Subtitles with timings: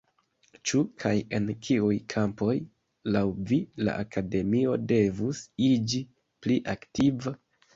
[0.69, 2.55] Ĉu, kaj en kiuj kampoj,
[3.17, 6.05] laŭ vi la Akademio devus iĝi
[6.47, 7.37] pli aktiva?